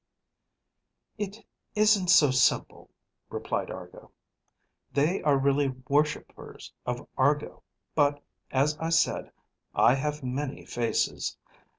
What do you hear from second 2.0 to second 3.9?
so simple," replied